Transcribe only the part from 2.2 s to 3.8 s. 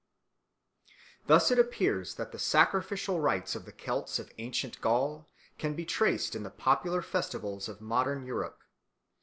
the sacrificial rites of the